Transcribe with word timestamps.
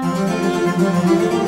Música 0.00 1.47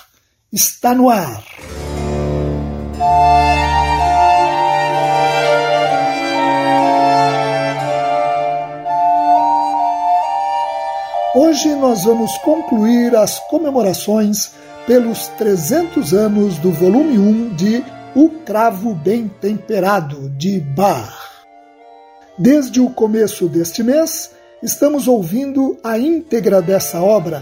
está 0.51 0.93
no 0.93 1.09
ar. 1.09 1.43
Hoje 11.33 11.73
nós 11.75 12.03
vamos 12.03 12.37
concluir 12.39 13.15
as 13.15 13.39
comemorações 13.47 14.51
pelos 14.85 15.27
300 15.29 16.13
anos 16.13 16.57
do 16.57 16.71
volume 16.71 17.17
1 17.17 17.55
de 17.55 17.85
O 18.13 18.29
Cravo 18.45 18.93
Bem 18.93 19.29
Temperado, 19.29 20.29
de 20.31 20.59
Bach. 20.59 21.45
Desde 22.37 22.81
o 22.81 22.89
começo 22.89 23.47
deste 23.47 23.83
mês, 23.83 24.31
estamos 24.61 25.07
ouvindo 25.07 25.79
a 25.81 25.97
íntegra 25.97 26.61
dessa 26.61 27.01
obra 27.01 27.41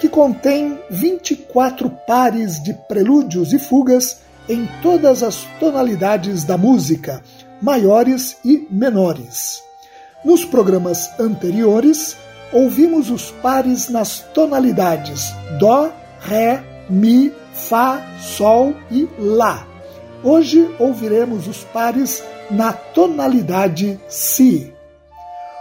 que 0.00 0.08
contém 0.08 0.78
24 0.90 1.90
pares 2.06 2.62
de 2.62 2.72
prelúdios 2.72 3.52
e 3.52 3.58
fugas 3.58 4.20
em 4.48 4.66
todas 4.82 5.22
as 5.22 5.46
tonalidades 5.60 6.44
da 6.44 6.56
música, 6.56 7.22
maiores 7.60 8.38
e 8.44 8.66
menores. 8.70 9.62
Nos 10.24 10.44
programas 10.44 11.10
anteriores, 11.18 12.16
ouvimos 12.52 13.10
os 13.10 13.30
pares 13.30 13.88
nas 13.88 14.20
tonalidades 14.32 15.32
Dó, 15.58 15.90
Ré, 16.20 16.62
Mi, 16.88 17.32
Fá, 17.52 18.00
Sol 18.20 18.74
e 18.90 19.08
Lá. 19.18 19.66
Hoje 20.22 20.68
ouviremos 20.78 21.46
os 21.46 21.62
pares 21.64 22.22
na 22.50 22.72
tonalidade 22.72 24.00
Si. 24.08 24.72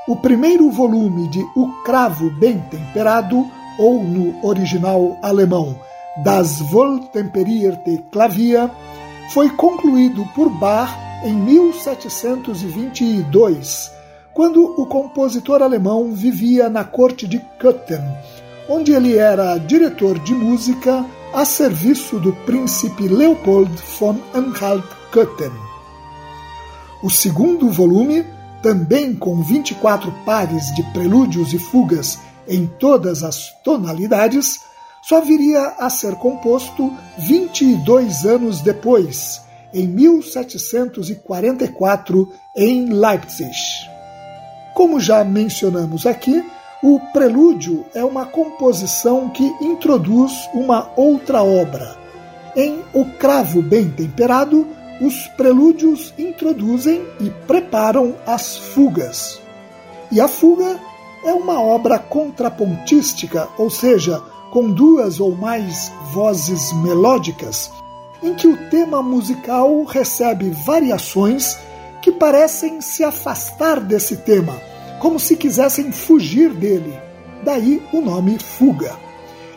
O 0.07 0.15
primeiro 0.15 0.71
volume 0.71 1.29
de 1.29 1.41
O 1.55 1.83
Cravo 1.83 2.31
Bem 2.39 2.59
Temperado 2.71 3.45
ou 3.77 4.03
no 4.03 4.45
original 4.45 5.17
alemão 5.21 5.79
Das 6.23 6.61
Wohltemperierte 6.71 8.03
Klavier, 8.11 8.69
foi 9.33 9.49
concluído 9.49 10.25
por 10.33 10.49
Bach 10.49 10.97
em 11.23 11.33
1722, 11.33 13.91
quando 14.33 14.63
o 14.79 14.85
compositor 14.85 15.61
alemão 15.61 16.13
vivia 16.13 16.69
na 16.69 16.83
corte 16.83 17.27
de 17.27 17.39
Köthen, 17.59 18.03
onde 18.69 18.93
ele 18.93 19.17
era 19.17 19.57
diretor 19.57 20.19
de 20.19 20.33
música 20.33 21.05
a 21.33 21.43
serviço 21.43 22.19
do 22.19 22.31
príncipe 22.45 23.07
Leopold 23.07 23.71
von 23.99 24.15
Anhalt-Köthen. 24.33 25.51
O 27.03 27.09
segundo 27.09 27.69
volume, 27.69 28.25
também 28.61 29.15
com 29.15 29.41
24 29.41 30.11
pares 30.25 30.73
de 30.75 30.83
prelúdios 30.91 31.53
e 31.53 31.59
fugas 31.59 32.19
em 32.47 32.65
todas 32.65 33.23
as 33.23 33.51
tonalidades, 33.63 34.61
só 35.01 35.21
viria 35.21 35.75
a 35.79 35.89
ser 35.89 36.15
composto 36.15 36.93
22 37.19 38.25
anos 38.25 38.59
depois, 38.61 39.41
em 39.73 39.87
1744, 39.87 42.31
em 42.55 42.89
Leipzig. 42.89 43.55
Como 44.73 44.99
já 44.99 45.23
mencionamos 45.23 46.05
aqui, 46.05 46.43
o 46.83 46.99
prelúdio 47.11 47.85
é 47.95 48.03
uma 48.03 48.25
composição 48.25 49.29
que 49.29 49.43
introduz 49.61 50.31
uma 50.53 50.91
outra 50.95 51.41
obra. 51.41 51.95
Em 52.55 52.83
O 52.93 53.05
Cravo 53.05 53.61
Bem 53.61 53.89
Temperado, 53.89 54.67
os 55.01 55.27
prelúdios 55.29 56.13
introduzem 56.17 57.03
e 57.19 57.29
preparam 57.47 58.15
as 58.25 58.57
fugas. 58.57 59.41
E 60.11 60.21
a 60.21 60.27
fuga 60.27 60.79
é 61.23 61.33
uma 61.33 61.61
obra 61.61 61.99
contrapontística, 61.99 63.47
ou 63.57 63.69
seja, 63.69 64.21
com 64.51 64.71
duas 64.71 65.19
ou 65.19 65.35
mais 65.35 65.91
vozes 66.11 66.71
melódicas, 66.73 67.71
em 68.23 68.33
que 68.33 68.47
o 68.47 68.69
tema 68.69 69.01
musical 69.01 69.83
recebe 69.83 70.49
variações 70.49 71.57
que 72.01 72.11
parecem 72.11 72.81
se 72.81 73.03
afastar 73.03 73.79
desse 73.79 74.17
tema, 74.17 74.59
como 74.99 75.19
se 75.19 75.35
quisessem 75.35 75.91
fugir 75.91 76.53
dele. 76.53 76.97
Daí 77.43 77.81
o 77.93 78.01
nome 78.01 78.39
fuga. 78.39 78.95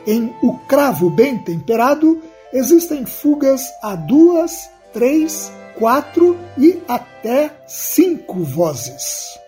Em 0.06 0.34
O 0.42 0.58
Cravo 0.66 1.10
Bem 1.10 1.38
Temperado 1.38 2.20
existem 2.52 3.06
fugas 3.06 3.70
a 3.82 3.94
duas, 3.94 4.68
três, 4.92 5.52
quatro 5.78 6.36
e 6.58 6.82
até 6.88 7.50
cinco 7.66 8.42
vozes. 8.42 9.38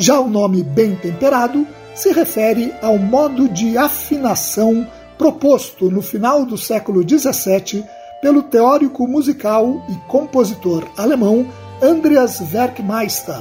Já 0.00 0.20
o 0.20 0.30
nome 0.30 0.62
bem 0.62 0.94
temperado 0.94 1.66
se 1.92 2.12
refere 2.12 2.72
ao 2.80 2.96
modo 2.96 3.48
de 3.48 3.76
afinação 3.76 4.86
proposto 5.18 5.90
no 5.90 6.00
final 6.00 6.46
do 6.46 6.56
século 6.56 7.02
XVII 7.02 7.84
pelo 8.22 8.44
teórico 8.44 9.08
musical 9.08 9.82
e 9.88 9.96
compositor 10.06 10.84
alemão 10.96 11.44
Andreas 11.82 12.40
Werkmeister, 12.40 13.40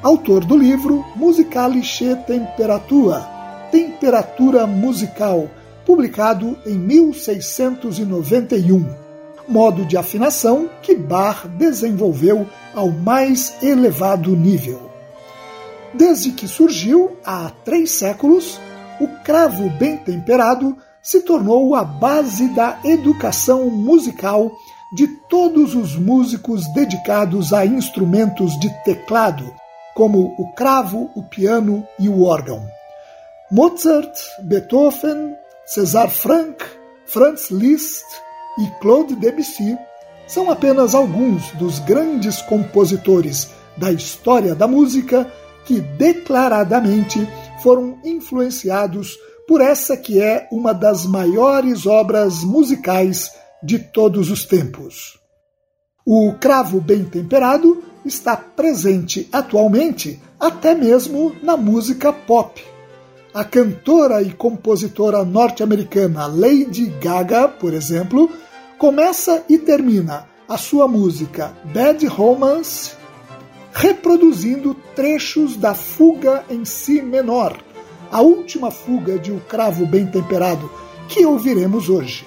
autor 0.00 0.44
do 0.44 0.56
livro 0.56 1.04
Musikalische 1.16 2.14
Temperatur, 2.24 3.20
Temperatura 3.72 4.64
Musical, 4.64 5.50
publicado 5.84 6.56
em 6.64 6.78
1691. 6.78 8.86
Modo 9.48 9.84
de 9.84 9.96
afinação 9.96 10.70
que 10.82 10.94
Bach 10.94 11.48
desenvolveu 11.58 12.46
ao 12.72 12.90
mais 12.90 13.60
elevado 13.60 14.36
nível. 14.36 14.85
Desde 15.96 16.30
que 16.32 16.46
surgiu, 16.46 17.16
há 17.24 17.50
três 17.64 17.90
séculos, 17.90 18.60
o 19.00 19.08
cravo 19.24 19.70
bem 19.70 19.96
temperado 19.96 20.76
se 21.02 21.22
tornou 21.22 21.74
a 21.74 21.84
base 21.84 22.48
da 22.48 22.78
educação 22.84 23.70
musical 23.70 24.52
de 24.92 25.06
todos 25.28 25.74
os 25.74 25.96
músicos 25.96 26.70
dedicados 26.74 27.52
a 27.54 27.64
instrumentos 27.64 28.58
de 28.60 28.68
teclado, 28.84 29.50
como 29.94 30.34
o 30.38 30.52
cravo, 30.52 31.10
o 31.14 31.22
piano 31.22 31.86
e 31.98 32.10
o 32.10 32.24
órgão. 32.24 32.66
Mozart, 33.50 34.12
Beethoven, 34.42 35.34
César 35.64 36.08
Franck, 36.08 36.62
Franz 37.06 37.50
Liszt 37.50 38.04
e 38.58 38.66
Claude 38.82 39.14
Debussy 39.16 39.78
são 40.26 40.50
apenas 40.50 40.94
alguns 40.94 41.52
dos 41.52 41.78
grandes 41.78 42.42
compositores 42.42 43.48
da 43.78 43.90
história 43.90 44.54
da 44.54 44.68
música 44.68 45.26
que 45.66 45.80
declaradamente 45.80 47.26
foram 47.62 47.98
influenciados 48.04 49.18
por 49.46 49.60
essa 49.60 49.96
que 49.96 50.20
é 50.20 50.48
uma 50.50 50.72
das 50.72 51.04
maiores 51.04 51.86
obras 51.86 52.42
musicais 52.42 53.32
de 53.62 53.78
todos 53.78 54.30
os 54.30 54.44
tempos. 54.44 55.18
O 56.04 56.32
cravo 56.40 56.80
bem 56.80 57.04
temperado 57.04 57.82
está 58.04 58.36
presente 58.36 59.28
atualmente 59.32 60.20
até 60.38 60.74
mesmo 60.74 61.34
na 61.42 61.56
música 61.56 62.12
pop. 62.12 62.62
A 63.34 63.44
cantora 63.44 64.22
e 64.22 64.32
compositora 64.32 65.24
norte-americana 65.24 66.26
Lady 66.26 66.86
Gaga, 67.00 67.48
por 67.48 67.74
exemplo, 67.74 68.30
começa 68.78 69.44
e 69.48 69.58
termina 69.58 70.26
a 70.48 70.56
sua 70.56 70.86
música 70.86 71.52
Bad 71.74 72.06
Romance 72.06 72.92
reproduzindo 73.76 74.74
trechos 74.94 75.54
da 75.54 75.74
fuga 75.74 76.42
em 76.48 76.64
si 76.64 77.02
menor, 77.02 77.58
a 78.10 78.22
última 78.22 78.70
fuga 78.70 79.18
de 79.18 79.30
O 79.30 79.38
Cravo 79.40 79.84
Bem 79.84 80.06
Temperado, 80.06 80.70
que 81.06 81.26
ouviremos 81.26 81.90
hoje. 81.90 82.26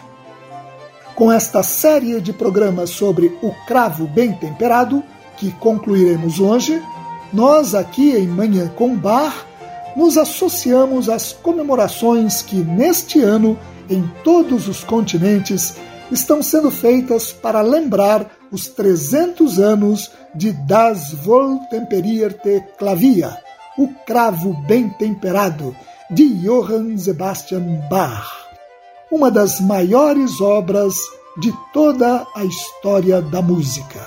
Com 1.16 1.32
esta 1.32 1.64
série 1.64 2.22
de 2.22 2.32
programas 2.32 2.92
sobre 2.92 3.36
o 3.42 3.52
cravo 3.66 4.06
bem 4.06 4.32
temperado, 4.34 5.04
que 5.38 5.52
concluiremos 5.54 6.40
hoje, 6.40 6.80
nós 7.34 7.74
aqui 7.74 8.16
em 8.16 8.28
Manhã 8.28 8.72
com 8.76 8.96
Bar 8.96 9.48
nos 9.96 10.20
associamos 10.20 11.10
às 11.10 11.34
comemorações 11.34 12.44
que 12.44 12.58
neste 12.58 13.22
ano, 13.22 13.58
em 13.90 14.08
todos 14.24 14.68
os 14.68 14.84
continentes, 14.84 15.76
estão 16.12 16.44
sendo 16.44 16.70
feitas 16.70 17.34
para 17.34 17.62
lembrar 17.62 18.39
os 18.52 18.68
300 18.68 19.60
anos 19.60 20.12
de 20.34 20.52
Das 20.52 21.14
Wohltemperierte 21.26 22.64
Klavier, 22.78 23.36
o 23.78 23.88
cravo 24.06 24.54
bem 24.68 24.90
temperado, 24.90 25.76
de 26.12 26.28
Johann 26.42 26.98
Sebastian 26.98 27.88
Bach, 27.90 28.32
uma 29.12 29.30
das 29.30 29.60
maiores 29.60 30.42
obras 30.42 30.96
de 31.40 31.54
toda 31.72 32.26
a 32.36 32.44
história 32.44 33.22
da 33.22 33.42
música. 33.42 34.00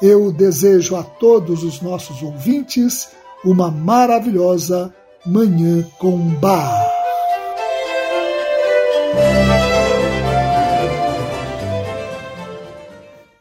Eu 0.00 0.32
desejo 0.32 0.96
a 0.96 1.02
todos 1.02 1.62
os 1.62 1.80
nossos 1.80 2.22
ouvintes 2.22 3.10
uma 3.44 3.70
maravilhosa 3.70 4.92
Manhã 5.26 5.86
com 5.98 6.18
Bach. 6.40 6.83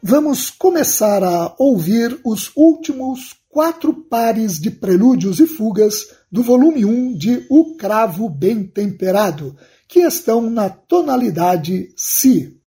Vamos 0.06 0.50
começar 0.50 1.24
a 1.24 1.56
ouvir 1.58 2.20
os 2.26 2.52
últimos 2.58 3.38
quatro 3.48 3.94
pares 3.94 4.60
de 4.60 4.70
prelúdios 4.70 5.40
e 5.40 5.48
fugas 5.48 6.08
do 6.30 6.44
volume 6.44 6.84
1 6.84 7.18
de 7.18 7.46
O 7.50 7.78
Cravo 7.78 8.28
Bem 8.28 8.66
Temperado, 8.66 9.56
que 9.88 10.02
estão 10.02 10.50
na 10.50 10.70
tonalidade 10.70 11.94
Si. 11.96 12.60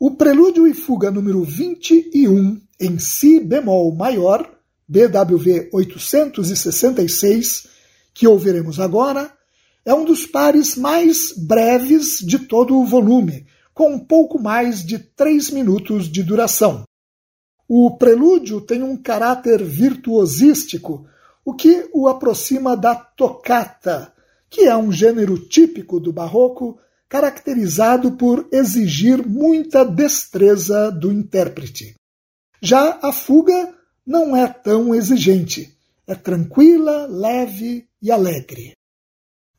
O 0.00 0.16
prelúdio 0.16 0.66
e 0.66 0.74
fuga 0.74 1.08
número 1.08 1.44
21 1.44 2.60
em 2.80 2.98
Si 2.98 3.38
bemol 3.38 3.94
maior, 3.94 4.50
BWV 4.88 5.70
866, 5.72 7.68
que 8.12 8.26
ouviremos 8.26 8.80
agora, 8.80 9.32
é 9.84 9.94
um 9.94 10.04
dos 10.04 10.26
pares 10.26 10.76
mais 10.76 11.32
breves 11.32 12.18
de 12.18 12.40
todo 12.40 12.76
o 12.76 12.84
volume, 12.84 13.46
com 13.76 13.92
um 13.92 13.98
pouco 13.98 14.40
mais 14.40 14.82
de 14.82 14.98
três 14.98 15.50
minutos 15.50 16.10
de 16.10 16.22
duração. 16.22 16.84
O 17.68 17.94
prelúdio 17.98 18.58
tem 18.58 18.82
um 18.82 18.96
caráter 18.96 19.62
virtuosístico, 19.62 21.06
o 21.44 21.52
que 21.52 21.86
o 21.92 22.08
aproxima 22.08 22.74
da 22.74 22.94
toccata, 22.94 24.14
que 24.48 24.62
é 24.62 24.74
um 24.74 24.90
gênero 24.90 25.38
típico 25.38 26.00
do 26.00 26.10
barroco, 26.10 26.78
caracterizado 27.06 28.12
por 28.12 28.48
exigir 28.50 29.26
muita 29.28 29.84
destreza 29.84 30.90
do 30.90 31.12
intérprete. 31.12 31.96
Já 32.62 32.98
a 33.02 33.12
fuga 33.12 33.74
não 34.06 34.34
é 34.34 34.48
tão 34.48 34.94
exigente, 34.94 35.76
é 36.06 36.14
tranquila, 36.14 37.06
leve 37.10 37.86
e 38.00 38.10
alegre. 38.10 38.72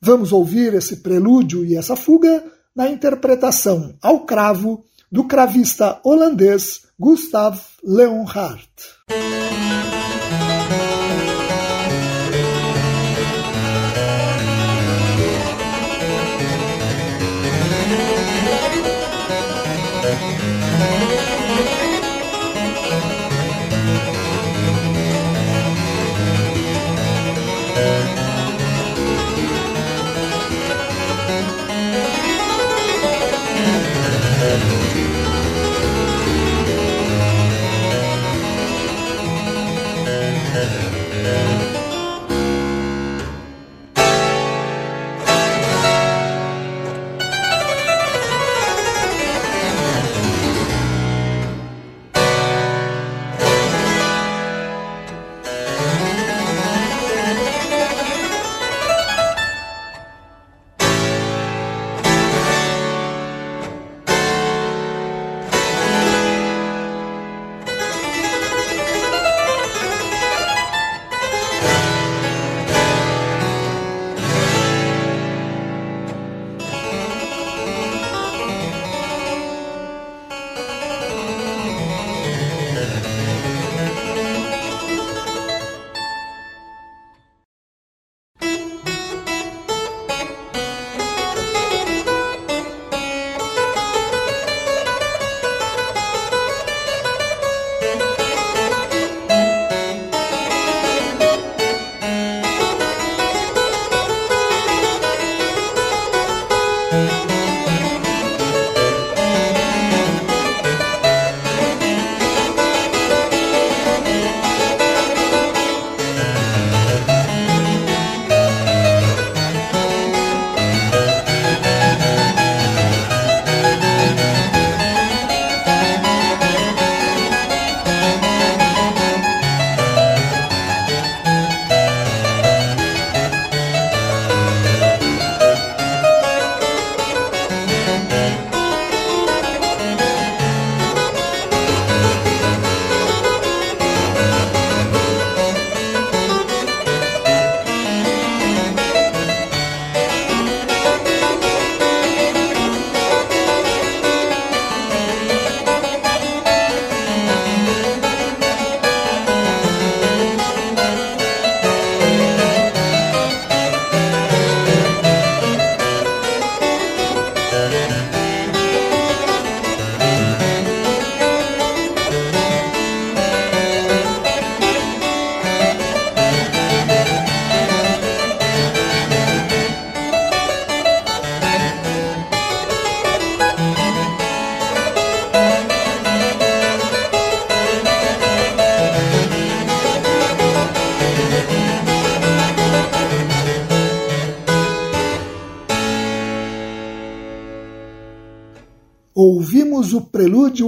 Vamos 0.01 0.31
ouvir 0.31 0.73
esse 0.73 0.97
prelúdio 0.97 1.63
e 1.63 1.75
essa 1.75 1.95
fuga 1.95 2.56
na 2.77 2.87
interpretação 2.87 3.95
ao 4.03 4.19
cravo 4.19 4.85
do 5.11 5.23
cravista 5.23 5.99
holandês 6.03 6.83
Gustav 6.99 7.59
Leonhardt. 7.83 8.69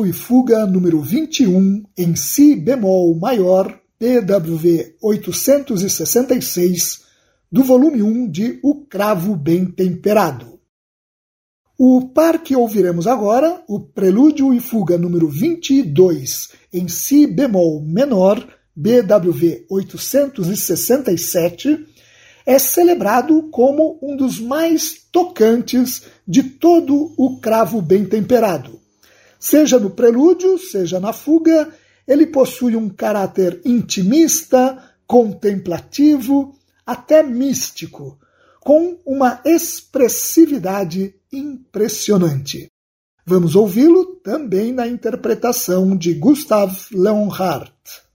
E 0.10 0.14
Fuga 0.14 0.66
número 0.66 1.00
21 1.02 1.84
em 1.96 2.16
Si 2.16 2.56
bemol 2.56 3.14
maior, 3.14 3.80
PWV 4.00 4.96
866, 5.00 7.02
do 7.52 7.64
volume 7.64 8.02
1 8.02 8.32
de 8.32 8.60
O 8.64 8.86
Cravo 8.86 9.36
Bem 9.36 9.66
Temperado. 9.66 10.60
O 11.78 12.08
par 12.08 12.42
que 12.42 12.56
ouviremos 12.56 13.06
agora, 13.06 13.64
o 13.68 13.80
Prelúdio 13.80 14.52
e 14.52 14.60
Fuga 14.60 14.98
número 14.98 15.30
22 15.30 16.54
em 16.74 16.88
Si 16.88 17.28
bemol 17.28 17.84
menor, 17.84 18.44
BWV 18.76 19.68
867, 19.70 21.86
é 22.48 22.58
celebrado 22.58 23.44
como 23.52 24.00
um 24.02 24.18
dos 24.18 24.40
mais 24.40 24.96
tocantes 25.12 26.02
de 26.28 26.42
todo 26.42 27.14
o 27.16 27.40
cravo 27.40 27.80
bem 27.80 28.06
temperado. 28.06 28.79
Seja 29.40 29.80
no 29.80 29.90
prelúdio, 29.90 30.58
seja 30.58 31.00
na 31.00 31.14
fuga, 31.14 31.74
ele 32.06 32.28
possui 32.28 32.76
um 32.76 32.90
caráter 32.90 33.62
intimista, 33.64 34.78
contemplativo, 35.08 36.54
até 36.86 37.24
místico, 37.24 38.20
com 38.60 39.00
uma 39.06 39.42
expressividade 39.46 41.16
impressionante. 41.32 42.68
Vamos 43.26 43.56
ouvi-lo 43.56 44.16
também 44.24 44.74
na 44.74 44.88
interpretação 44.88 45.96
de 45.96 46.14
Gustav 46.16 46.76
Leonhardt. 46.92 48.09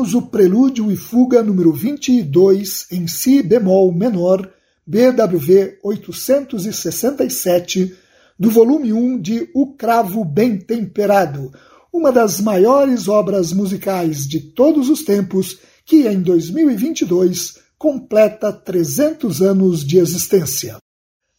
Ouvimos 0.00 0.14
o 0.14 0.22
Prelúdio 0.22 0.90
e 0.90 0.96
Fuga 0.96 1.42
número 1.42 1.72
22 1.72 2.86
em 2.90 3.06
Si 3.06 3.42
bemol 3.42 3.92
menor, 3.92 4.50
BWV 4.86 5.78
867, 5.82 7.94
do 8.38 8.50
volume 8.50 8.94
1 8.94 9.20
de 9.20 9.50
O 9.54 9.74
Cravo 9.74 10.24
Bem 10.24 10.56
Temperado, 10.56 11.52
uma 11.92 12.10
das 12.10 12.40
maiores 12.40 13.08
obras 13.08 13.52
musicais 13.52 14.26
de 14.26 14.40
todos 14.40 14.88
os 14.88 15.02
tempos, 15.02 15.58
que 15.84 16.08
em 16.08 16.22
2022 16.22 17.58
completa 17.76 18.52
300 18.52 19.42
anos 19.42 19.84
de 19.84 19.98
existência. 19.98 20.78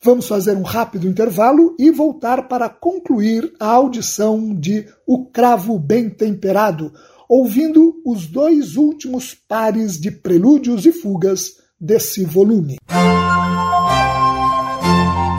Vamos 0.03 0.27
fazer 0.27 0.56
um 0.56 0.63
rápido 0.63 1.08
intervalo 1.08 1.75
e 1.80 1.89
voltar 1.89 2.48
para 2.48 2.70
concluir 2.70 3.51
a 3.60 3.68
audição 3.68 4.53
de 4.53 4.88
O 5.08 5.25
Cravo 5.25 5.80
Bem 5.80 6.10
Temperado, 6.10 6.91
ouvindo 7.31 7.93
os 8.05 8.27
dois 8.27 8.75
últimos 8.75 9.33
pares 9.33 9.97
de 9.97 10.11
prelúdios 10.11 10.85
e 10.85 10.91
fugas 10.91 11.51
desse 11.79 12.25
volume. 12.25 12.75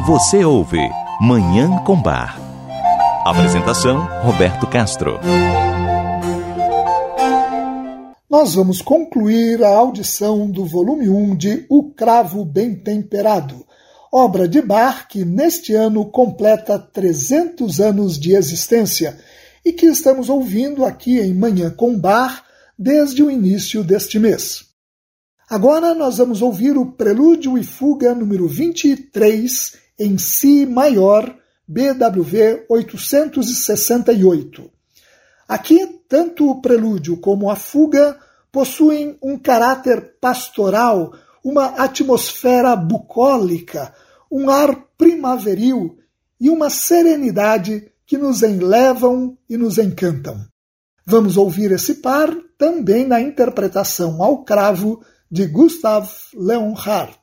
Você 0.06 0.42
ouve 0.42 0.80
Manhã 1.20 1.84
com 1.84 2.00
Bar. 2.00 2.40
Apresentação: 3.26 4.08
Roberto 4.22 4.66
Castro. 4.68 5.20
Nós 8.30 8.54
vamos 8.54 8.80
concluir 8.80 9.62
a 9.62 9.68
audição 9.68 10.50
do 10.50 10.64
volume 10.64 11.10
1 11.10 11.36
de 11.36 11.66
O 11.68 11.90
Cravo 11.90 12.42
Bem 12.42 12.74
Temperado, 12.74 13.66
obra 14.10 14.48
de 14.48 14.62
Bach 14.62 15.06
que 15.06 15.26
neste 15.26 15.74
ano 15.74 16.06
completa 16.06 16.78
300 16.78 17.80
anos 17.80 18.18
de 18.18 18.34
existência 18.34 19.18
e 19.64 19.72
que 19.72 19.86
estamos 19.86 20.28
ouvindo 20.28 20.84
aqui 20.84 21.20
em 21.20 21.32
Manhã 21.32 21.70
com 21.70 21.96
Bar 21.98 22.44
desde 22.78 23.22
o 23.22 23.30
início 23.30 23.82
deste 23.84 24.18
mês. 24.18 24.66
Agora 25.48 25.94
nós 25.94 26.18
vamos 26.18 26.42
ouvir 26.42 26.76
o 26.76 26.92
Prelúdio 26.92 27.56
e 27.58 27.64
Fuga 27.64 28.14
número 28.14 28.46
23 28.48 29.76
em 29.98 30.16
Si 30.18 30.66
maior, 30.66 31.34
BWV 31.68 32.66
868. 32.68 34.70
Aqui, 35.46 36.00
tanto 36.08 36.50
o 36.50 36.62
prelúdio 36.62 37.18
como 37.18 37.50
a 37.50 37.56
fuga 37.56 38.18
possuem 38.50 39.18
um 39.22 39.38
caráter 39.38 40.16
pastoral, 40.20 41.12
uma 41.44 41.66
atmosfera 41.76 42.74
bucólica, 42.74 43.94
um 44.30 44.48
ar 44.48 44.74
primaveril 44.96 45.98
e 46.40 46.48
uma 46.48 46.70
serenidade 46.70 47.91
que 48.12 48.18
nos 48.18 48.42
enlevam 48.42 49.38
e 49.48 49.56
nos 49.56 49.78
encantam. 49.78 50.44
Vamos 51.06 51.38
ouvir 51.38 51.72
esse 51.72 51.94
par 51.94 52.28
também 52.58 53.06
na 53.06 53.18
interpretação 53.18 54.22
ao 54.22 54.44
cravo 54.44 55.02
de 55.30 55.46
Gustav 55.46 56.06
Leonhardt. 56.34 57.18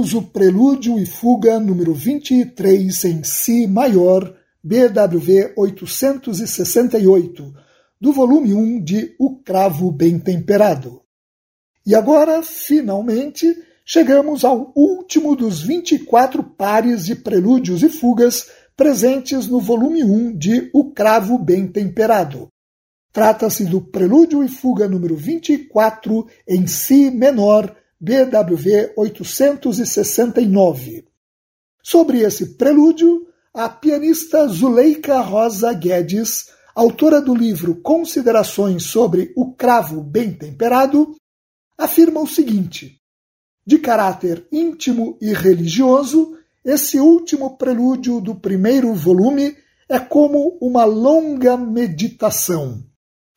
Ouvimos 0.00 0.14
o 0.14 0.22
Prelúdio 0.22 0.98
e 0.98 1.04
Fuga 1.04 1.60
número 1.60 1.92
23 1.92 3.04
em 3.04 3.22
Si 3.22 3.66
maior, 3.66 4.34
BWV 4.62 5.52
868, 5.56 7.54
do 8.00 8.12
volume 8.12 8.54
1 8.54 8.82
de 8.82 9.14
O 9.18 9.36
Cravo 9.42 9.92
Bem 9.92 10.18
Temperado. 10.18 11.02
E 11.86 11.94
agora, 11.94 12.42
finalmente, 12.42 13.46
chegamos 13.84 14.42
ao 14.42 14.72
último 14.74 15.36
dos 15.36 15.60
24 15.60 16.42
pares 16.42 17.04
de 17.04 17.14
prelúdios 17.14 17.82
e 17.82 17.90
fugas 17.90 18.48
presentes 18.74 19.46
no 19.46 19.60
volume 19.60 20.02
1 20.02 20.36
de 20.36 20.70
O 20.72 20.92
Cravo 20.92 21.36
Bem 21.36 21.66
Temperado. 21.68 22.48
Trata-se 23.12 23.66
do 23.66 23.82
Prelúdio 23.82 24.42
e 24.42 24.48
Fuga 24.48 24.88
número 24.88 25.16
24 25.16 26.26
em 26.48 26.66
Si 26.66 27.10
menor, 27.10 27.76
BWV 28.02 28.94
869. 28.96 31.04
Sobre 31.82 32.20
esse 32.20 32.54
prelúdio, 32.54 33.26
a 33.52 33.68
pianista 33.68 34.48
Zuleika 34.48 35.20
Rosa 35.20 35.70
Guedes, 35.74 36.46
autora 36.74 37.20
do 37.20 37.34
livro 37.34 37.74
Considerações 37.82 38.84
sobre 38.84 39.34
o 39.36 39.52
Cravo 39.52 40.02
Bem 40.02 40.32
Temperado, 40.32 41.14
afirma 41.76 42.22
o 42.22 42.26
seguinte: 42.26 42.98
de 43.66 43.78
caráter 43.78 44.46
íntimo 44.50 45.18
e 45.20 45.34
religioso, 45.34 46.38
esse 46.64 46.98
último 46.98 47.58
prelúdio 47.58 48.18
do 48.18 48.34
primeiro 48.34 48.94
volume 48.94 49.54
é 49.86 49.98
como 49.98 50.56
uma 50.58 50.84
longa 50.84 51.54
meditação. 51.54 52.82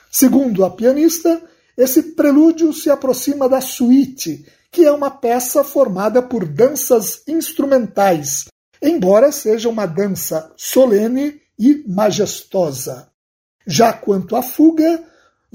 Segundo 0.09 0.63
a 0.63 0.69
pianista, 0.69 1.43
esse 1.77 2.03
prelúdio 2.13 2.71
se 2.73 2.89
aproxima 2.89 3.49
da 3.49 3.61
suíte, 3.61 4.45
que 4.71 4.85
é 4.85 4.91
uma 4.91 5.11
peça 5.11 5.63
formada 5.63 6.21
por 6.21 6.45
danças 6.45 7.21
instrumentais, 7.27 8.45
embora 8.81 9.31
seja 9.31 9.69
uma 9.69 9.85
dança 9.85 10.51
solene 10.57 11.41
e 11.57 11.83
majestosa. 11.87 13.07
Já 13.65 13.93
quanto 13.93 14.35
à 14.35 14.41
fuga, 14.41 15.03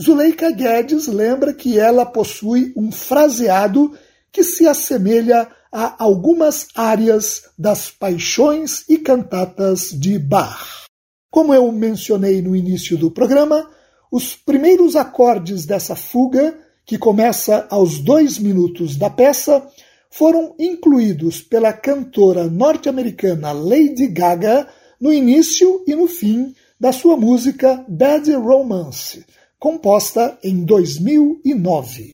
Zuleika 0.00 0.50
Guedes 0.50 1.06
lembra 1.08 1.52
que 1.52 1.78
ela 1.78 2.06
possui 2.06 2.72
um 2.76 2.90
fraseado 2.92 3.96
que 4.30 4.42
se 4.42 4.66
assemelha 4.66 5.48
a 5.72 6.02
algumas 6.02 6.68
áreas 6.74 7.50
das 7.58 7.90
paixões 7.90 8.84
e 8.88 8.98
cantatas 8.98 9.90
de 9.90 10.18
Bach. 10.18 10.86
Como 11.30 11.52
eu 11.52 11.70
mencionei 11.72 12.40
no 12.40 12.56
início 12.56 12.96
do 12.96 13.10
programa, 13.10 13.68
os 14.10 14.34
primeiros 14.34 14.96
acordes 14.96 15.66
dessa 15.66 15.94
fuga, 15.94 16.58
que 16.84 16.96
começa 16.96 17.66
aos 17.70 17.98
dois 17.98 18.38
minutos 18.38 18.96
da 18.96 19.10
peça, 19.10 19.66
foram 20.10 20.54
incluídos 20.58 21.42
pela 21.42 21.72
cantora 21.72 22.48
norte-americana 22.48 23.52
Lady 23.52 24.06
Gaga 24.06 24.66
no 25.00 25.12
início 25.12 25.84
e 25.86 25.94
no 25.94 26.06
fim 26.06 26.54
da 26.80 26.92
sua 26.92 27.16
música 27.16 27.84
Bad 27.88 28.32
Romance, 28.34 29.24
composta 29.58 30.38
em 30.42 30.64
2009. 30.64 32.10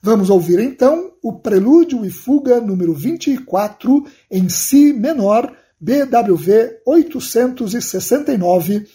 Vamos 0.00 0.30
ouvir 0.30 0.58
então 0.58 1.12
o 1.22 1.34
Prelúdio 1.34 2.04
e 2.04 2.10
Fuga 2.10 2.60
número 2.60 2.92
24 2.92 4.04
em 4.30 4.48
Si 4.48 4.92
menor, 4.92 5.56
BWV 5.80 6.80
869, 6.84 8.86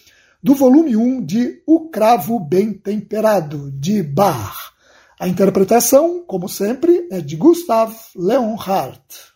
do 0.42 0.54
volume 0.54 0.96
1 0.96 1.24
de 1.24 1.62
O 1.66 1.88
Cravo 1.88 2.38
Bem 2.38 2.72
Temperado, 2.72 3.70
de 3.72 4.02
Bach. 4.02 4.72
A 5.18 5.26
interpretação, 5.26 6.22
como 6.26 6.48
sempre, 6.48 7.08
é 7.10 7.20
de 7.20 7.34
Gustav 7.34 7.92
Leonhardt. 8.14 9.32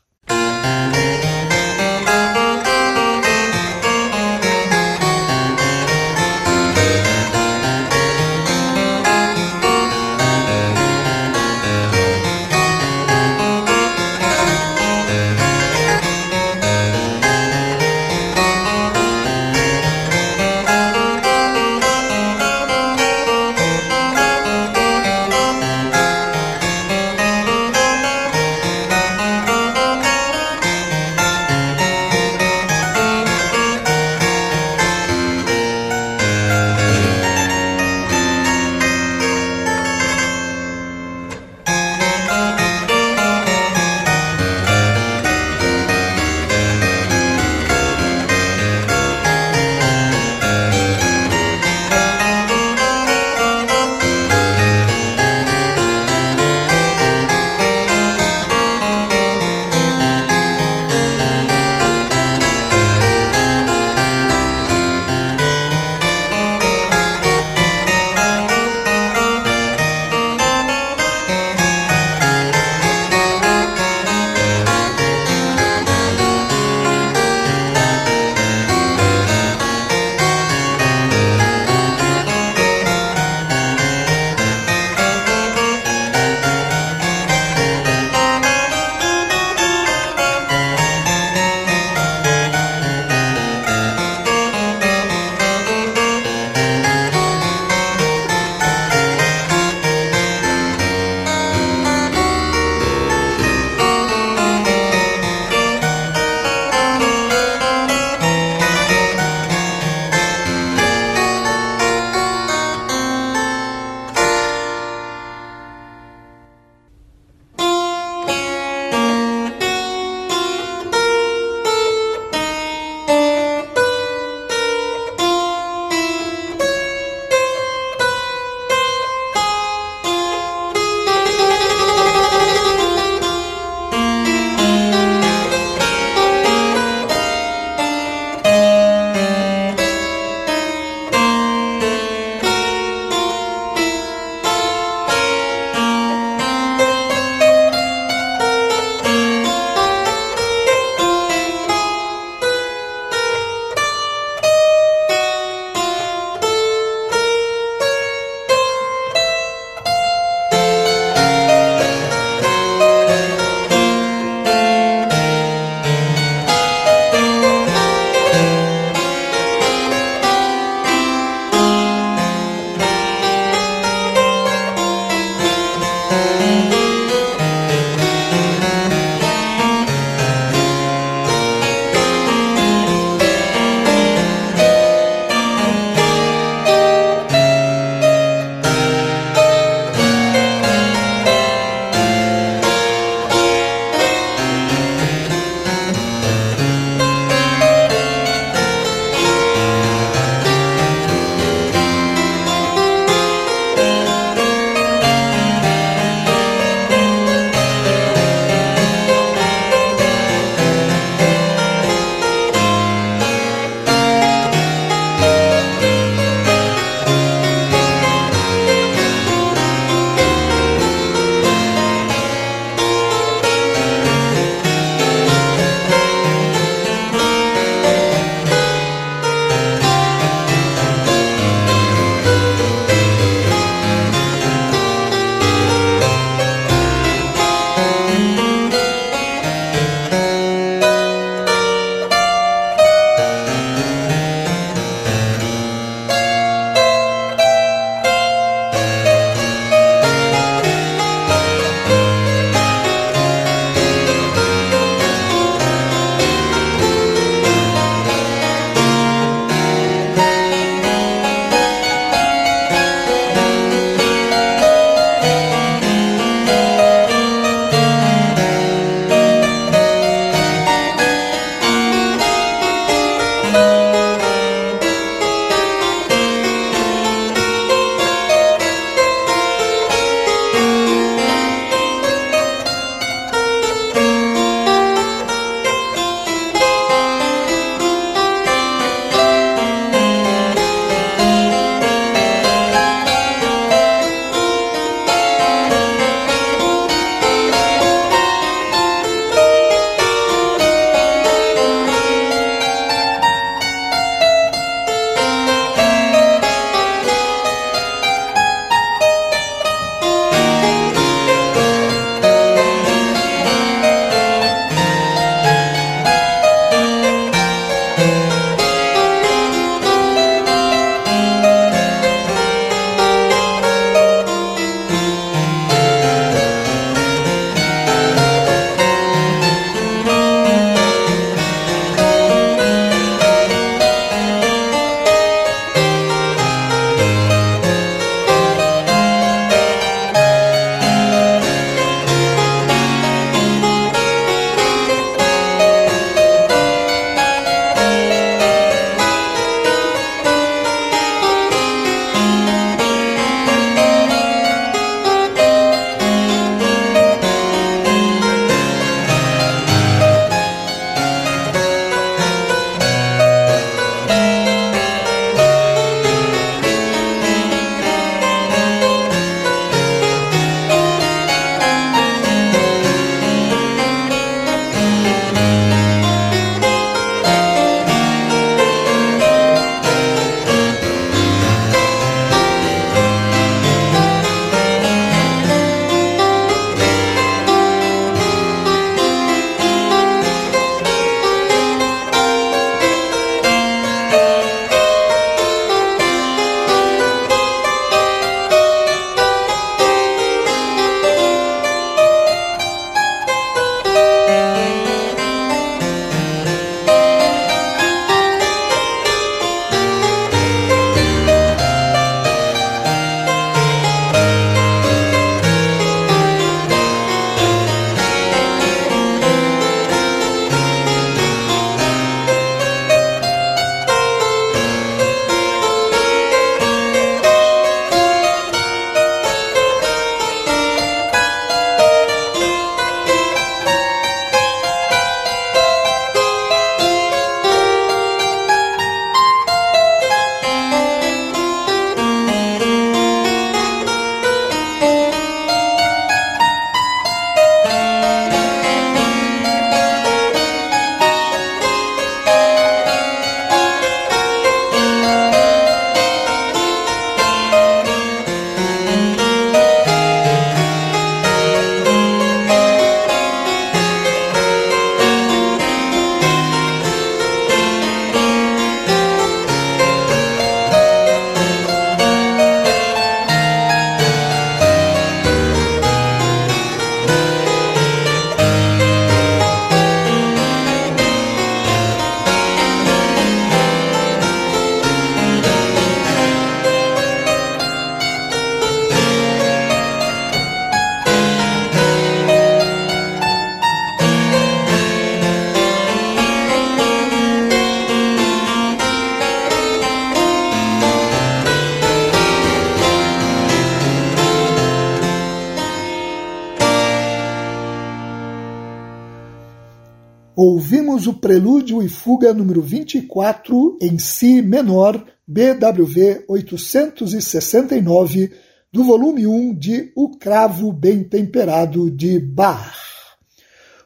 Ouvimos 511.03 511.07
o 511.07 511.15
prelúdio 511.15 511.83
e 511.83 511.89
fuga 511.89 512.33
número 512.33 512.63
24 512.63 513.79
em 513.81 513.99
Si 513.99 514.41
menor, 514.41 515.05
BWV 515.27 516.25
869, 516.29 518.31
do 518.73 518.85
volume 518.85 519.27
1 519.27 519.55
de 519.55 519.93
O 519.97 520.17
Cravo 520.17 520.73
Bem 520.73 521.03
Temperado 521.03 521.91
de 521.91 522.21
Bach. 522.21 522.73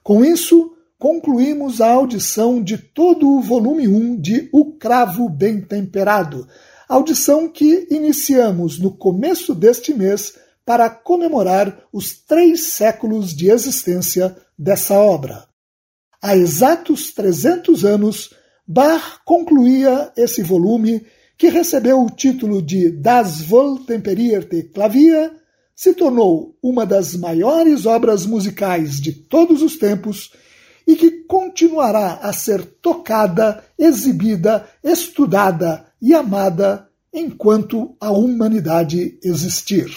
Com 0.02 0.24
isso, 0.24 0.72
concluímos 0.98 1.80
a 1.80 1.90
audição 1.90 2.62
de 2.62 2.76
todo 2.76 3.28
o 3.28 3.40
volume 3.40 3.88
1 3.88 4.20
de 4.20 4.48
O 4.52 4.72
Cravo 4.72 5.28
Bem 5.28 5.60
Temperado, 5.60 6.46
audição 6.88 7.48
que 7.48 7.86
iniciamos 7.90 8.78
no 8.78 8.90
começo 8.90 9.54
deste 9.54 9.94
mês 9.94 10.34
para 10.64 10.90
comemorar 10.90 11.84
os 11.92 12.12
três 12.12 12.64
séculos 12.64 13.34
de 13.34 13.50
existência 13.50 14.36
dessa 14.58 14.94
obra. 14.94 15.55
Há 16.20 16.36
exatos 16.36 17.12
300 17.12 17.84
anos, 17.84 18.30
Bach 18.66 19.20
concluía 19.24 20.12
esse 20.16 20.42
volume, 20.42 21.06
que 21.38 21.48
recebeu 21.48 22.02
o 22.02 22.10
título 22.10 22.62
de 22.62 22.90
Das 22.90 23.50
Wohltemperierte 23.50 24.64
Klavier, 24.64 25.32
se 25.74 25.92
tornou 25.92 26.56
uma 26.62 26.86
das 26.86 27.14
maiores 27.14 27.84
obras 27.84 28.24
musicais 28.24 28.98
de 28.98 29.12
todos 29.12 29.60
os 29.62 29.76
tempos 29.76 30.32
e 30.86 30.96
que 30.96 31.10
continuará 31.24 32.14
a 32.22 32.32
ser 32.32 32.64
tocada, 32.64 33.62
exibida, 33.78 34.66
estudada 34.82 35.86
e 36.00 36.14
amada 36.14 36.88
enquanto 37.12 37.94
a 38.00 38.10
humanidade 38.10 39.18
existir. 39.22 39.90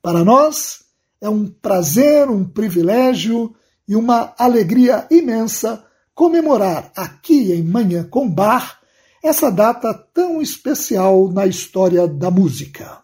Para 0.00 0.22
nós 0.22 0.84
é 1.20 1.28
um 1.28 1.46
prazer, 1.46 2.30
um 2.30 2.44
privilégio 2.44 3.54
e 3.88 3.94
uma 3.94 4.34
alegria 4.38 5.06
imensa 5.10 5.84
comemorar 6.14 6.90
aqui 6.96 7.52
em 7.52 7.62
Manhã 7.62 8.04
com 8.04 8.28
Bar 8.28 8.80
essa 9.22 9.50
data 9.50 9.92
tão 10.14 10.40
especial 10.40 11.28
na 11.28 11.46
história 11.46 12.06
da 12.06 12.30
música. 12.30 13.00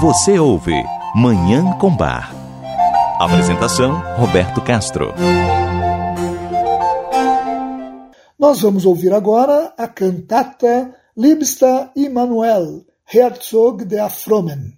Você 0.00 0.38
ouve 0.38 0.72
Manhã 1.14 1.76
com 1.78 1.94
Bar. 1.94 2.32
Apresentação 3.18 4.00
Roberto 4.16 4.62
Castro. 4.62 5.12
Nós 8.38 8.62
vamos 8.62 8.86
ouvir 8.86 9.12
agora 9.12 9.74
a 9.76 9.86
cantata 9.86 10.94
Liebster 11.14 11.90
Immanuel, 11.94 12.86
Herzog 13.12 13.84
de 13.84 13.98
Afromen. 13.98 14.72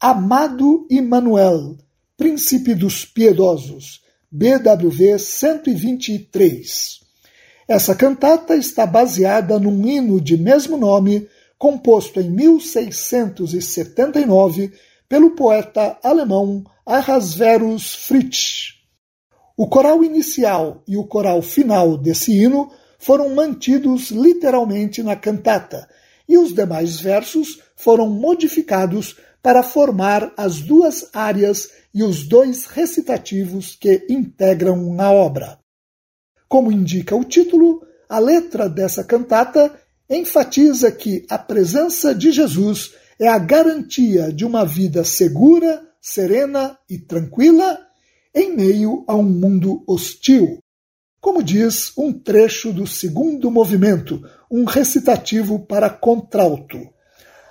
Amado 0.00 0.86
Immanuel, 0.88 1.76
Príncipe 2.24 2.72
dos 2.74 3.04
Piedosos, 3.04 4.00
BWV 4.30 5.18
123. 5.18 7.00
Essa 7.68 7.94
cantata 7.94 8.56
está 8.56 8.86
baseada 8.86 9.58
num 9.58 9.86
hino 9.86 10.18
de 10.18 10.38
mesmo 10.38 10.78
nome, 10.78 11.28
composto 11.58 12.22
em 12.22 12.30
1679 12.30 14.72
pelo 15.06 15.32
poeta 15.32 15.98
alemão 16.02 16.64
Ahasverus 16.86 18.06
Fritsch. 18.06 18.76
O 19.54 19.68
coral 19.68 20.02
inicial 20.02 20.82
e 20.88 20.96
o 20.96 21.04
coral 21.04 21.42
final 21.42 21.98
desse 21.98 22.32
hino 22.32 22.72
foram 22.98 23.34
mantidos 23.34 24.10
literalmente 24.10 25.02
na 25.02 25.14
cantata, 25.14 25.86
e 26.26 26.38
os 26.38 26.54
demais 26.54 26.98
versos 26.98 27.60
foram 27.76 28.08
modificados 28.08 29.14
para 29.44 29.62
formar 29.62 30.32
as 30.38 30.62
duas 30.62 31.10
áreas 31.12 31.68
e 31.92 32.02
os 32.02 32.26
dois 32.26 32.64
recitativos 32.64 33.76
que 33.78 34.06
integram 34.08 34.98
a 34.98 35.12
obra. 35.12 35.58
Como 36.48 36.72
indica 36.72 37.14
o 37.14 37.22
título, 37.22 37.86
a 38.08 38.18
letra 38.18 38.70
dessa 38.70 39.04
cantata 39.04 39.78
enfatiza 40.08 40.90
que 40.90 41.26
a 41.28 41.36
presença 41.36 42.14
de 42.14 42.32
Jesus 42.32 42.94
é 43.18 43.28
a 43.28 43.38
garantia 43.38 44.32
de 44.32 44.46
uma 44.46 44.64
vida 44.64 45.04
segura, 45.04 45.86
serena 46.00 46.78
e 46.88 46.96
tranquila 46.96 47.78
em 48.34 48.56
meio 48.56 49.04
a 49.06 49.14
um 49.14 49.24
mundo 49.24 49.84
hostil. 49.86 50.58
Como 51.20 51.42
diz 51.42 51.92
um 51.98 52.14
trecho 52.14 52.72
do 52.72 52.86
segundo 52.86 53.50
movimento, 53.50 54.26
um 54.50 54.64
recitativo 54.64 55.58
para 55.58 55.90
contralto. 55.90 56.93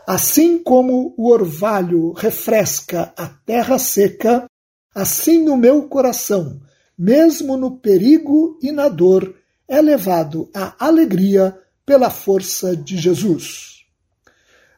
Assim 0.06 0.62
como 0.62 1.14
o 1.18 1.32
orvalho 1.32 2.12
refresca 2.12 3.14
a 3.16 3.28
terra 3.28 3.80
seca, 3.80 4.46
assim 4.94 5.48
o 5.48 5.56
meu 5.56 5.88
coração, 5.88 6.60
mesmo 6.98 7.56
no 7.56 7.78
perigo 7.78 8.60
e 8.62 8.72
na 8.72 8.90
dor, 8.90 9.34
é 9.68 9.82
levado 9.82 10.50
à 10.54 10.76
alegria 10.78 11.58
pela 11.86 12.10
força 12.10 12.76
de 12.76 12.98
Jesus. 12.98 13.86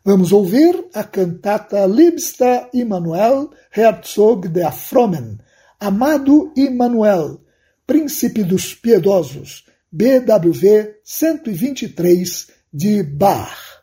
Vamos 0.03 0.31
ouvir 0.31 0.85
a 0.93 1.03
cantata 1.03 1.83
Liebster 1.87 2.69
Immanuel 2.71 3.49
Herzog 3.75 4.47
de 4.47 4.61
Afromen, 4.61 5.39
Amado 5.79 6.53
Immanuel, 6.55 7.41
Príncipe 7.87 8.43
dos 8.43 8.75
Piedosos, 8.75 9.65
BWV 9.91 10.99
123 11.03 12.47
de 12.71 13.01
Bach. 13.01 13.74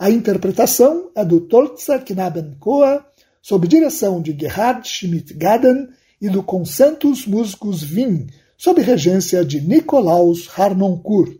A 0.00 0.08
interpretação 0.08 1.10
é 1.14 1.22
do 1.22 1.42
Tolza 1.42 1.98
Knabenchor, 1.98 3.04
sob 3.42 3.68
direção 3.68 4.22
de 4.22 4.32
Gerhard 4.32 4.88
Schmidt-Gaden 4.88 5.88
e 6.18 6.30
do 6.30 6.42
Concentus 6.42 7.26
Musicus 7.26 7.82
Wien, 7.82 8.26
sob 8.56 8.80
regência 8.80 9.44
de 9.44 9.60
Nikolaus 9.60 10.48
Harnoncourt. 10.58 11.36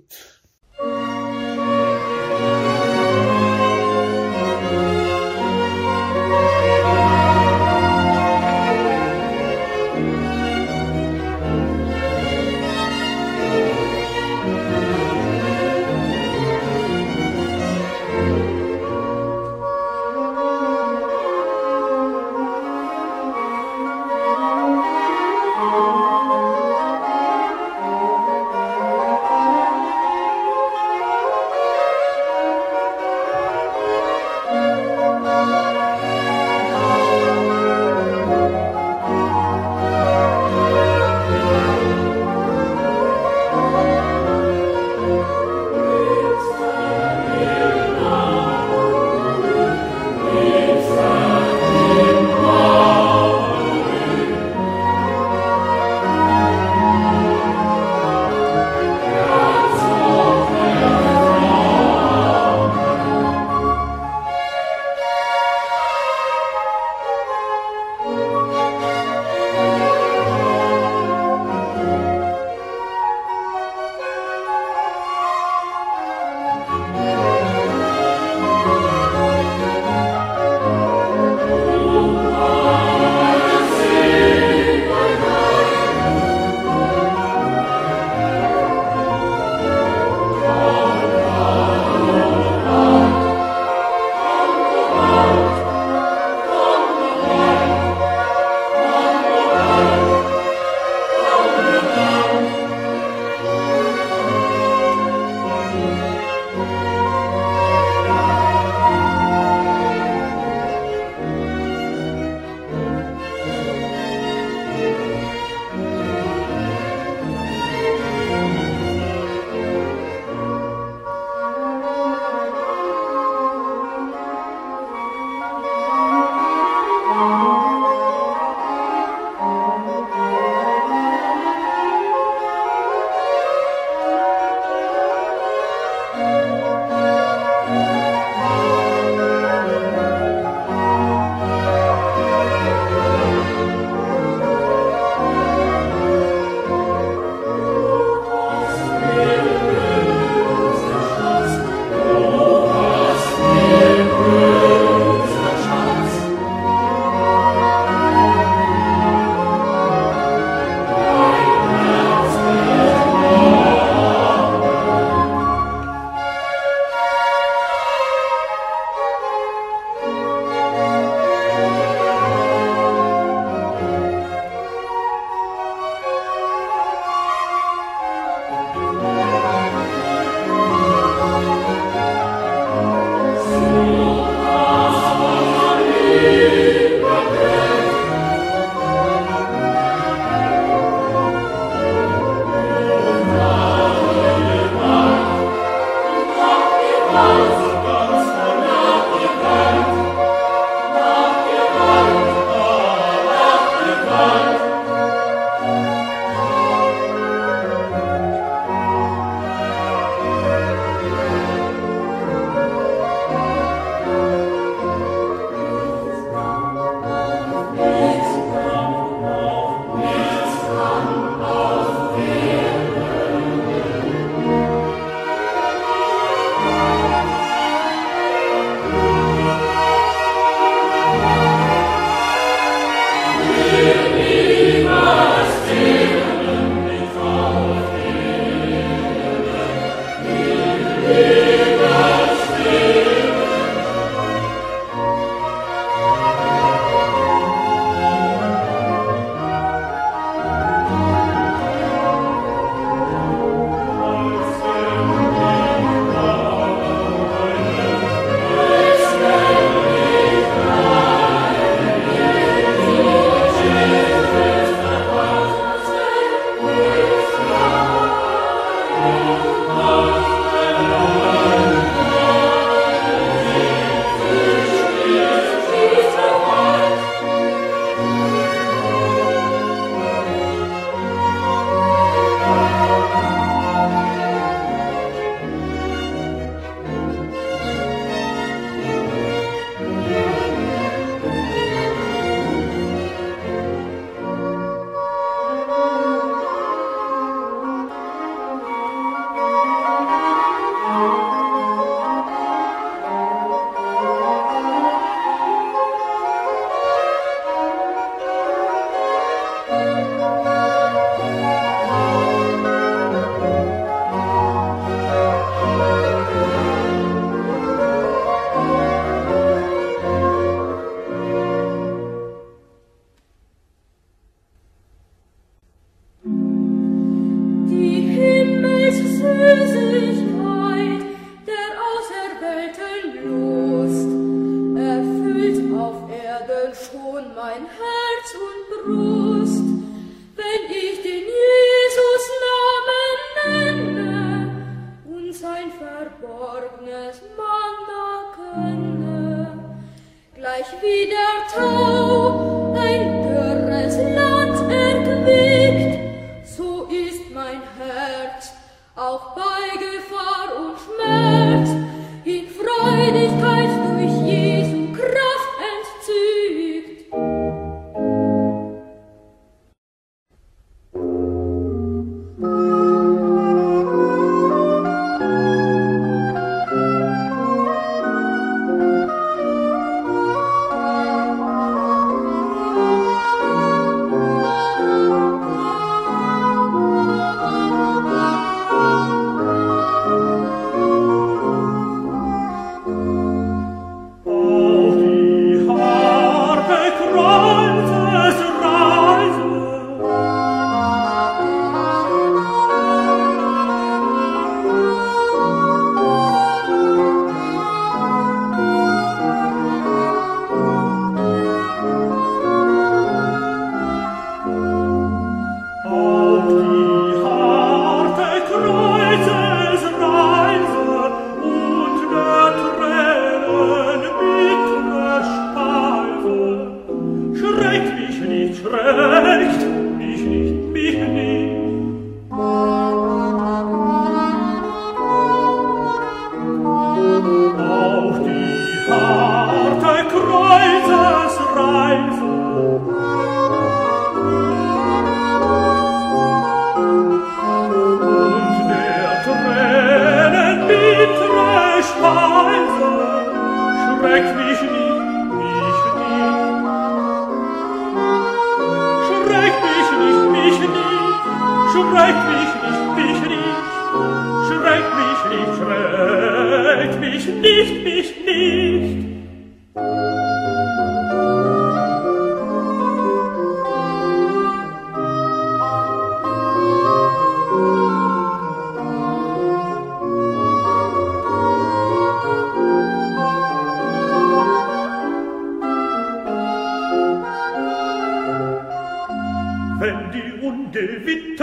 il 490.81 491.37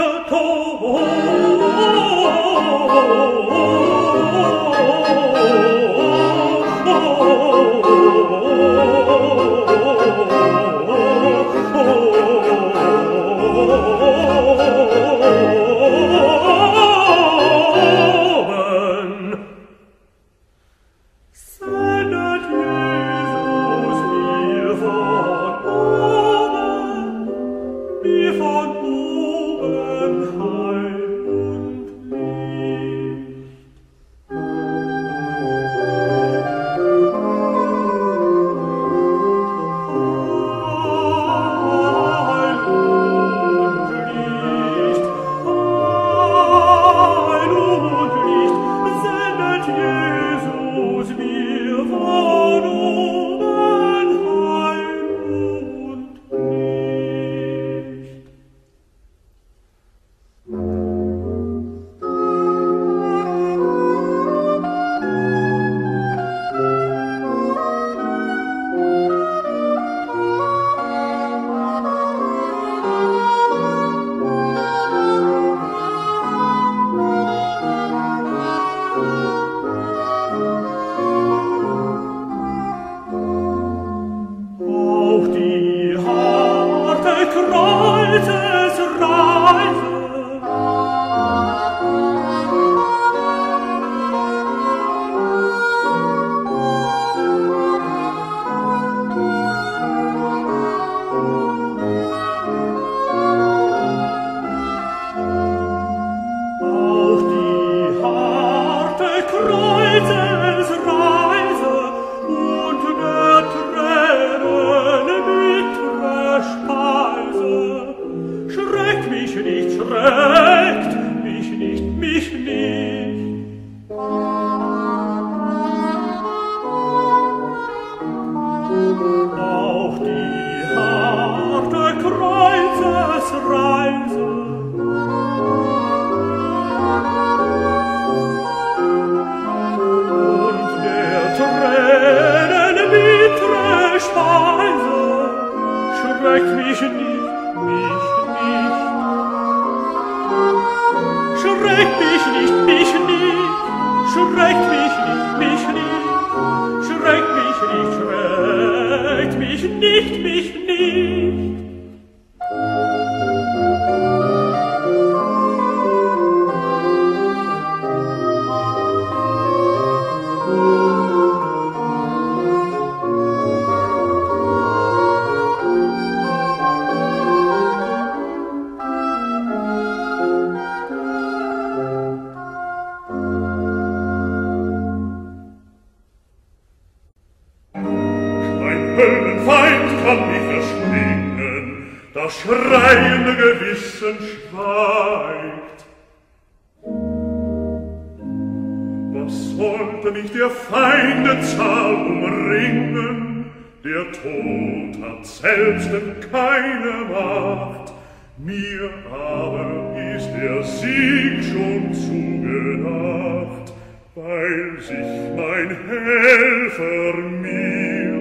selbsten 205.68 206.14
keine 206.32 207.04
Macht, 207.12 207.92
mir 208.38 208.90
aber 209.12 209.94
ist 210.16 210.30
der 210.32 210.62
Sieg 210.62 211.44
schon 211.44 211.92
zugedacht, 211.92 213.72
weil 214.14 214.80
sich 214.80 215.36
mein 215.36 215.76
Helfer 215.88 217.18
mir, 217.42 218.14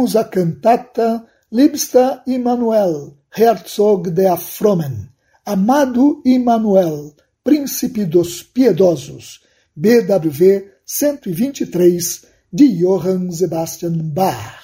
ouvimos 0.00 0.16
a 0.16 0.24
cantata 0.24 1.26
Liebster 1.52 2.22
Immanuel, 2.26 3.18
Herzog 3.36 4.10
de 4.10 4.26
Afromen, 4.26 5.10
Amado 5.44 6.22
Immanuel, 6.24 7.14
Príncipe 7.44 8.06
dos 8.06 8.42
Piedosos, 8.42 9.40
BWV 9.76 10.70
123, 10.86 12.24
de 12.50 12.78
Johann 12.78 13.30
Sebastian 13.30 13.92
Bach. 13.92 14.62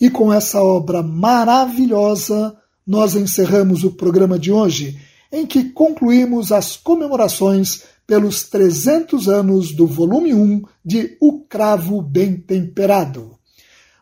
E 0.00 0.08
com 0.08 0.32
essa 0.32 0.62
obra 0.62 1.02
maravilhosa, 1.02 2.56
nós 2.86 3.14
encerramos 3.14 3.84
o 3.84 3.92
programa 3.92 4.38
de 4.38 4.50
hoje, 4.50 4.98
em 5.30 5.44
que 5.46 5.70
concluímos 5.70 6.52
as 6.52 6.74
comemorações 6.74 7.82
pelos 8.06 8.44
300 8.48 9.28
anos 9.28 9.72
do 9.72 9.86
volume 9.86 10.32
1 10.32 10.62
de 10.82 11.18
O 11.20 11.40
Cravo 11.40 12.00
Bem 12.00 12.36
Temperado. 12.36 13.35